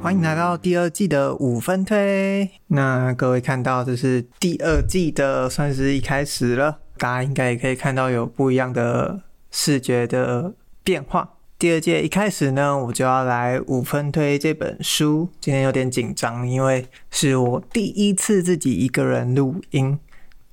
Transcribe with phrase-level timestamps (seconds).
[0.00, 2.50] 欢迎来到第二季的五分推。
[2.68, 6.78] 那各位看到，这是第二季的，算是一开始了。
[6.96, 9.20] 大家应该也可以看到有不一样的
[9.50, 11.34] 视觉的变化。
[11.58, 15.28] 第二届一开始呢，我就要来五分推这本书。
[15.40, 19.98] 今天有点紧张，因为是我第一次自己一个人录音。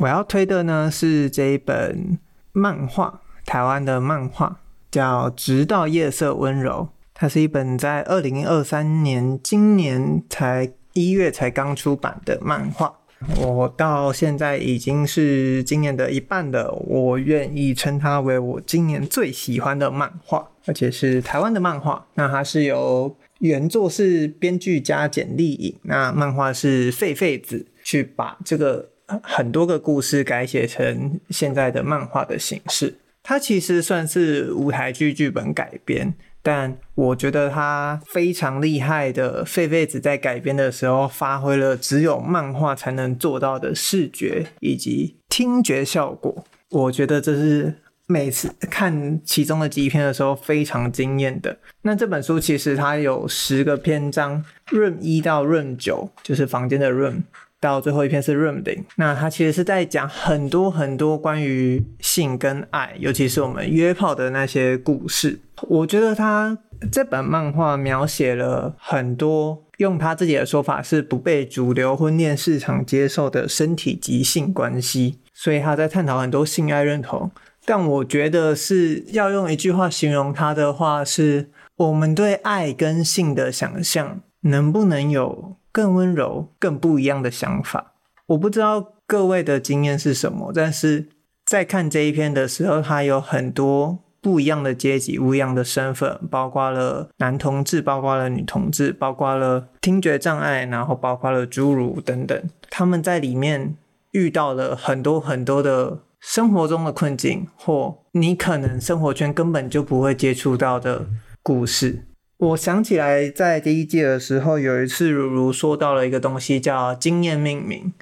[0.00, 2.18] 我要推的呢是这一本
[2.52, 6.88] 漫画，台湾的漫画，叫《直到夜色温柔》。
[7.12, 12.96] 它是一本在二零二三年今年才一月才刚出版的漫画。
[13.36, 22.06] 我到现在已经是今年的一半了，我愿意称它为我今年最喜欢的漫画，而且是台湾的漫画。
[22.14, 28.88] 那它是由原作是编剧家简莉颖，那漫画是狒狒子去把这个
[29.22, 32.94] 很多个故事改写成现在的漫画的形式。
[33.22, 36.14] 它其实算是舞台剧剧本改编。
[36.42, 46.46] 但我觉得它非常厉害的，费费子在改编的时候发挥了只有漫画才能做到的视觉以及听觉效果。
[46.70, 47.74] 我觉得这是
[48.06, 51.58] 每次看其中的几篇的时候非常惊艳的。
[51.82, 57.24] 那这本书其实它有十个篇章，room 一到 room 九就是房间的 room。
[57.60, 65.38] 到最后一篇是 Room 的，那它其实是在讲很多很多关于性跟爱，尤其是我们约炮的那些故事。
[65.68, 66.56] 我觉得他
[66.90, 77.30] 这本漫画描写了很多，用他自己的说法是不被主流婚恋市场接受的身体及性关系，所以他在探讨很多性爱认同。
[77.66, 87.94] 但我觉得是要用一句话形容他的话，是我们对爱跟性的想象能不能有更温柔、更不一样的想法。
[88.26, 91.08] 我不知道各位的经验是什么，但是
[91.44, 102.40] 在看这一篇的时候，它有很多不一样的阶级、不一样的身份，包括了男同志，包括了女同志，包括了听觉障碍，然后包括了侏儒等等。
[102.68, 103.76] 他们在里面
[104.12, 111.06] 遇到了很多很多的生活中的困境，或你可能生活圈根本就不会接触到的
[111.42, 112.06] 故事。
[112.40, 117.92] 我想起来，在第一季的时候，有一次如如说到了一个东西叫经验命名。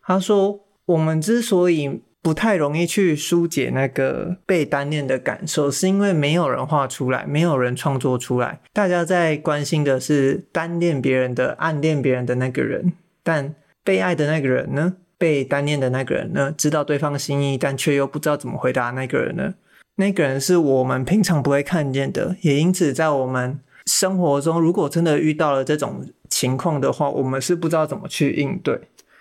[0.00, 8.60] 他说，我们之所以不太容易去疏解那个被单恋的感受，是因为没有人画出来，没有人创作出来。
[8.72, 12.92] 大家在关心的是单恋别人的、暗恋别人的那个人，
[13.24, 14.94] 但被爱的那个人呢？
[15.18, 16.54] 被单恋的那个人呢？
[16.56, 19.54] 知道对方心意，但却又不知道怎么回答那个人呢？
[19.96, 23.58] 那个人是我们平常不会看见的，也因此在我们。
[23.88, 28.78] 生活中，如果真的遇到了这种情况的话，我们是不知道怎么去应对。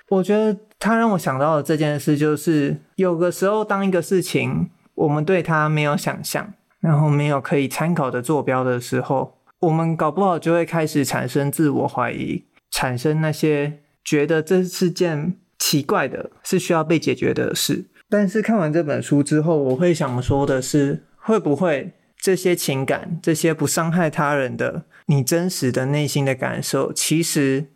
[0.09, 17.85] 我觉得他让我想到的这件事，就是有个时候，当一个事情我们对他没有想象，然后没有可以参考的坐标的时候，我们搞不好就会开始产生自我怀疑，产生那些觉得这是件奇怪的，是需要被解决的事。
[18.09, 21.93] 但是看完这本书之后，我会想说的是，会不会？
[22.27, 27.67] 这些情感，这些不伤害他人的，你真实的内心的感受，其实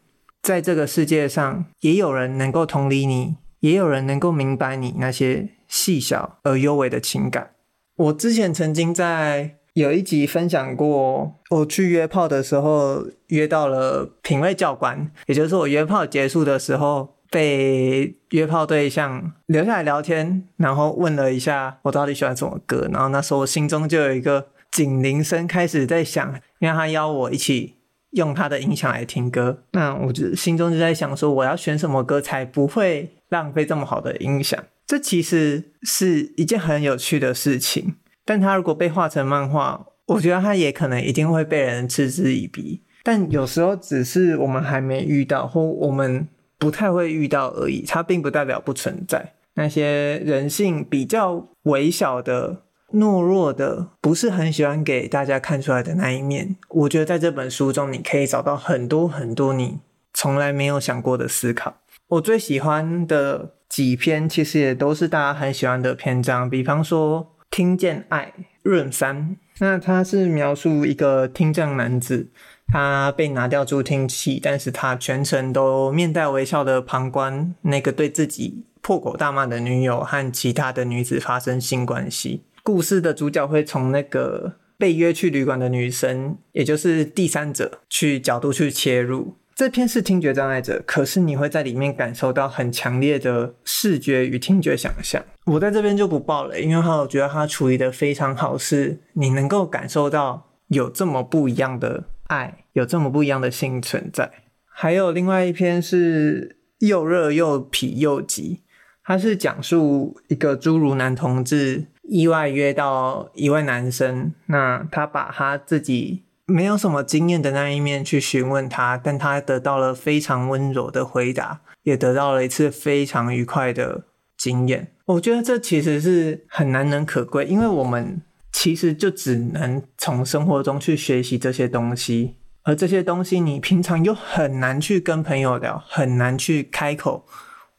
[0.43, 7.51] 在这个世界上，也有人能够同理你，也有人能够明白你那些细小而幽微的情感。
[7.95, 17.15] 我之前曾经在有一集分享过，我去约炮的时候，约到了品味教官，也就是我约炮结束的时候。
[17.31, 27.75] 被约炮对象留下来聊天，然后问了一下我到底喜欢什么歌，然后那时候我心中就有一个警铃声开始在响，因为他邀我一起
[28.11, 46.27] 用他的音响来听歌，那我就心中就在想说我要选什么歌才不会浪费这么好的音响，这其实是一件很有趣的事情，但他如果被画成漫画，我觉得他也可能一定会被人嗤之以鼻，但有时候只是我们还没遇到，或我们。
[46.61, 49.33] 不太会遇到而已，它并不代表不存在。
[49.55, 52.61] 那些人性比较微小的、
[52.93, 59.79] 懦弱的，不是很喜欢给大家看出来的那一面，我觉得在这本书中，你可以找到很多很多你
[60.13, 61.77] 从来没有想过的思考。
[62.09, 72.29] 我最喜欢的几篇，其实也都是大家很喜欢的篇章，比方说《听见爱》润三，那它是描述一个听障男子。
[72.71, 82.43] 他被拿掉助听器，但是他全程都面带微笑的旁观那个对自己破口大骂的女友和其他的女子发生性关系。
[82.63, 89.35] 故事的主角会从那个被约去旅馆的女生，也就是第三者去角度去切入。
[89.53, 95.21] 这篇是听觉障碍者，可是你会在里面感受到很强烈的视觉与听觉想象。
[95.45, 104.31] 我在这边就不报了，因为我觉得他处理的非常好，是你能够感受到有这么不一样的爱，有这么不一样的性存在。
[104.65, 108.61] 还有另外一篇是又热又痞又急，
[109.03, 116.23] 它是讲述一个侏儒男同志意外约到一位男生，那他把他自己。
[116.47, 124.03] 没有什么经验的那一面去询问他，但他得到了非常温柔的回答，也得到了一次非常愉快的
[124.35, 124.91] 经验。
[125.05, 137.25] 我觉得这其实是很难能可贵，因为我们其实就只能从生活中去学习这些东西，而这些东西你平常又很难去跟朋友聊，很难去开口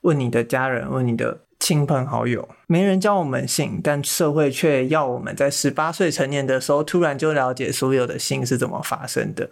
[0.02, 1.42] 问你的家人，问你的。
[1.64, 9.48] 亲朋好友，没人教我们性，但社会却要我们在十八岁成年的时候，突然就了解所有的性是怎么发生的。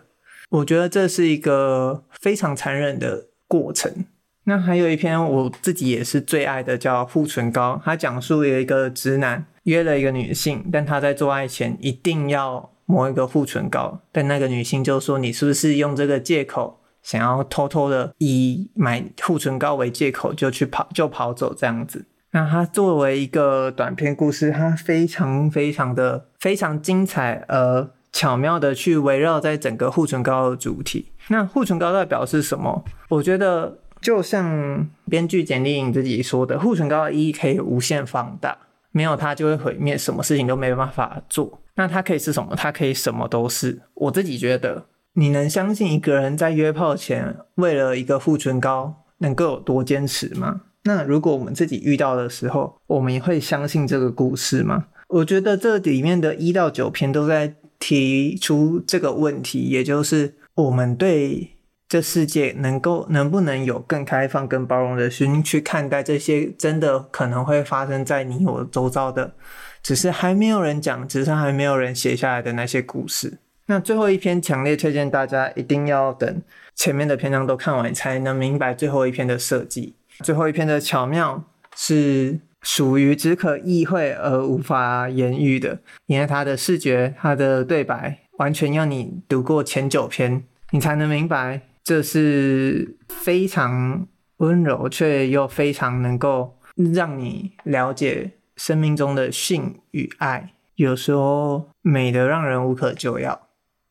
[0.49, 4.07] 我觉得这是一个非常残忍的过程。
[4.43, 22.05] 那还有一篇我自己也是最爱的，叫《护唇膏》，它讲述有一个直男约了一个女性，但他在做爱前一定要抹一个护唇膏，但那个女性就说：“你是不是用这个借口？”想要偷偷的以买护唇膏为借口就去跑就跑走这样子。
[22.33, 31.07] 那它作为一个短篇故事，它非常非常的非常精彩，而巧妙的去围绕在整个护唇膏的主题。
[31.29, 32.85] 那护唇膏代表是什么？
[33.09, 38.59] 我觉得就像编剧简莉颖自己说的，护唇膏的意义可以无限放大，
[38.93, 41.61] 没有它就会毁灭，什么事情都没办法做。
[41.77, 42.55] 那它可以是什么？
[42.57, 43.83] 它可以什么都是。
[43.95, 44.87] 我自己觉得。
[45.15, 50.63] 你能相信一个人在约炮前为了一个护唇膏能够有多坚持吗？
[50.85, 54.87] 那如果我们自己遇到的时候，我们也会相信这个故事吗？
[55.09, 61.57] 我觉得这里面的一到九篇都在提出这个问题，也就是我们对
[61.91, 69.35] 这世界能够能不能有更开放、更包容的心去看待这些真的可能会发生在你我周遭的，
[69.83, 73.39] 只是还没有人讲，只是还没有人写下来的那些故事。
[73.67, 76.43] 那最后一篇强烈推荐大家一定要等
[76.77, 79.97] 前面的篇章都看完，才能明白最后一篇的设计。
[80.21, 81.43] 最后一篇的巧妙
[81.75, 94.07] 是属于只可意会而无法言喻的，因为它的视觉、它的对白，完全要你读过前九篇，你才能明白，这是非常
[94.37, 96.57] 温柔却又非常能够
[96.95, 103.49] 让你了解生命中的性与爱，有时候美得让人无可救药。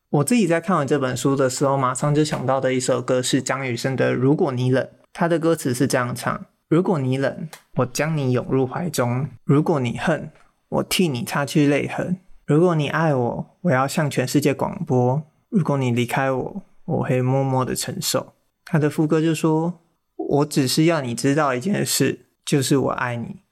[0.08, 4.82] 我自己在看完这本书的时候，马上就想到的一首歌是张雨生的《如果你冷》。
[5.12, 10.30] 他的歌词是这样唱：如果你冷，我将你拥入怀中；如果你恨，
[10.70, 12.14] 我替你擦去泪痕；
[12.46, 15.20] 如果你爱我，我要向全世界广播；
[15.50, 18.34] 如果你离开我，我会默默的承受。
[18.64, 19.80] 他的副歌就说：
[20.16, 23.42] 我只是要你知道一件事，就是我爱你，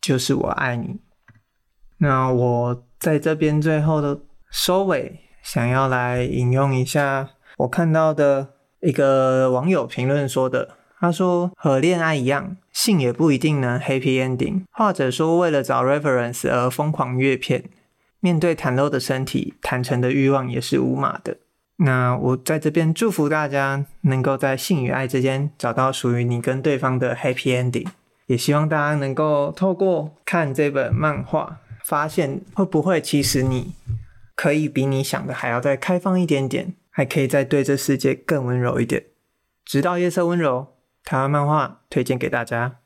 [0.00, 1.00] 就是我爱你。
[1.98, 4.20] 那我在这边最后的
[4.50, 5.20] 收尾。
[5.42, 17.70] 想要来引用一下我看到的一个网友评论说的，他说和恋爱一样，性也不一定能 happy ending，或者说为了找 reference 而疯狂阅片，
[18.18, 21.36] 面对袒露的身体，坦诚的欲望也是无码的。
[21.76, 27.86] 那我在这边祝福大家能够在性与爱之间找到属于你跟对方的 happy ending，
[28.26, 33.74] 也希望大家能够透过看这本漫画，发现会不会其实你。
[34.34, 39.04] 可以比你想的还要再开放一点点，还可以再对这世界更温柔一点。
[39.64, 42.76] 直到夜色温柔，台湾漫画推荐给大家。